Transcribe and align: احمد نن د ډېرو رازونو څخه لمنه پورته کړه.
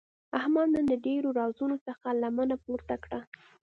احمد 0.39 0.67
نن 0.75 0.85
د 0.91 0.93
ډېرو 1.05 1.29
رازونو 1.39 1.75
څخه 1.87 2.05
لمنه 2.21 2.55
پورته 2.63 2.95
کړه. 3.03 3.19